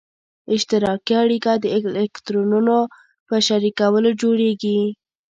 اشتراکي 0.55 1.13
اړیکه 1.23 1.51
د 1.57 1.65
الکترونونو 1.77 2.77
په 3.27 3.35
شریکولو 3.47 4.09
جوړیږي. 4.21 4.79